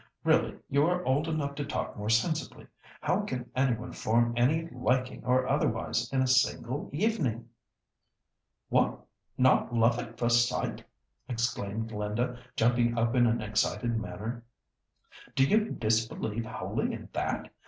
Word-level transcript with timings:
Really 0.23 0.57
you 0.67 0.83
are 0.87 1.05
old 1.05 1.27
enough 1.27 1.53
to 1.53 1.63
talk 1.63 1.95
more 1.95 2.09
sensibly. 2.09 2.65
How 3.01 3.19
can 3.21 3.51
any 3.55 3.75
one 3.75 3.91
form 3.93 4.33
any 4.35 4.67
liking 4.71 5.23
or 5.23 5.47
otherwise 5.47 6.11
in 6.11 6.23
a 6.23 6.27
single 6.27 6.89
evening?" 6.91 7.49
"What, 8.69 9.05
not 9.37 9.75
love 9.75 9.99
at 9.99 10.17
first 10.17 10.47
sight?" 10.49 10.83
exclaimed 11.29 11.91
Linda, 11.91 12.39
jumping 12.55 12.97
up 12.97 13.13
in 13.13 13.27
an 13.27 13.43
excited 13.43 13.95
manner. 13.95 14.43
"Do 15.35 15.43
you 15.45 15.69
disbelieve 15.69 16.47
wholly 16.47 16.93
in 16.93 17.09
that? 17.13 17.53